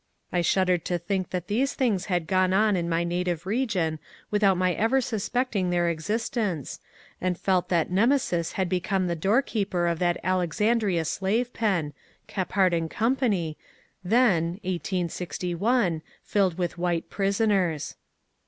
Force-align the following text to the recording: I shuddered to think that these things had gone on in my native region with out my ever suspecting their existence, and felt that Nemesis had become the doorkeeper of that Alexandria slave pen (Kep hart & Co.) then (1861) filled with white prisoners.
I 0.31 0.41
shuddered 0.41 0.83
to 0.85 0.97
think 0.97 1.29
that 1.29 1.45
these 1.45 1.75
things 1.75 2.05
had 2.05 2.25
gone 2.25 2.53
on 2.53 2.75
in 2.75 2.89
my 2.89 3.03
native 3.03 3.45
region 3.45 3.99
with 4.31 4.43
out 4.43 4.57
my 4.57 4.73
ever 4.73 4.99
suspecting 4.99 5.69
their 5.69 5.89
existence, 5.89 6.79
and 7.21 7.37
felt 7.37 7.69
that 7.69 7.91
Nemesis 7.91 8.53
had 8.53 8.67
become 8.67 9.05
the 9.05 9.15
doorkeeper 9.15 9.85
of 9.85 9.99
that 9.99 10.17
Alexandria 10.23 11.05
slave 11.05 11.53
pen 11.53 11.93
(Kep 12.25 12.53
hart 12.53 12.73
& 12.81 12.89
Co.) 12.89 13.15
then 14.03 14.43
(1861) 14.63 16.01
filled 16.23 16.57
with 16.57 16.79
white 16.79 17.07
prisoners. 17.11 17.93